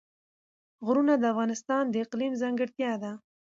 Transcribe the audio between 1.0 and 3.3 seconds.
د افغانستان د اقلیم ځانګړتیا ده.